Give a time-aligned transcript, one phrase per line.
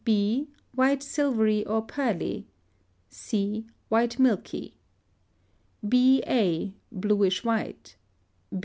[0.03, 0.47] b.
[0.73, 2.47] White silvery or pearly.
[3.11, 3.67] c.
[3.87, 4.73] White milky.
[5.87, 6.23] B.
[6.25, 6.73] a.
[6.91, 7.97] Bluish white.